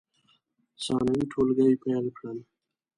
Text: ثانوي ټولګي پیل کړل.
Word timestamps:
ثانوي 0.83 1.21
ټولګي 1.31 1.71
پیل 1.83 2.05
کړل. 2.17 2.37